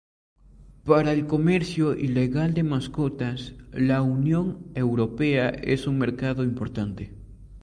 Para 0.83 1.11
el 1.13 1.27
comercio 1.27 1.95
ilegal 1.95 2.55
de 2.55 2.63
mascotas, 2.63 3.53
la 3.71 4.01
Unión 4.01 4.71
Europea 4.73 5.49
es 5.49 5.85
un 5.85 5.99
mercado 5.99 6.43
importante. 6.43 7.13